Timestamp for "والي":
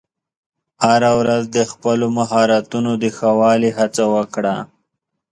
3.39-3.71